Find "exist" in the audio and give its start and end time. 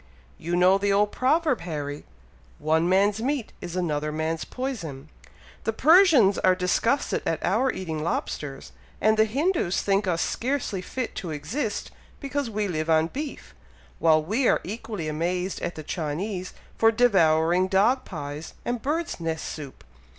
11.29-11.91